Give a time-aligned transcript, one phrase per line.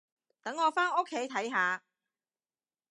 [0.41, 1.83] 等我返屋企睇下